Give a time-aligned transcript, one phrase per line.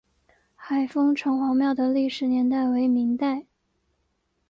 [0.55, 3.45] 海丰城隍庙的历史年代为明代。